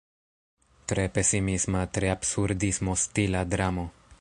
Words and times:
Tre 0.91 1.03
pesimisma, 1.17 1.83
tre 1.99 2.11
absurdismo-stila 2.15 3.45
dramo. 3.53 3.89